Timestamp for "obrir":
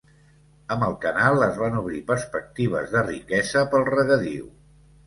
1.83-2.01